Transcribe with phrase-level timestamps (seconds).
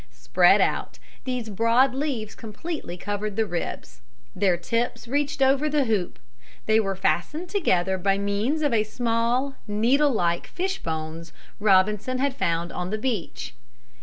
[0.09, 4.01] Spread out, these broad leaves completely covered the ribs.
[4.35, 6.17] Their tips reached over the hoop.
[6.65, 12.71] They were fastened together by means of small, needle like fish bones Robinson had found
[12.73, 13.53] on the beach.